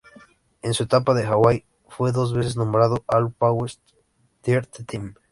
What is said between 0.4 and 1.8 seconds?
En su etapa en Hawaii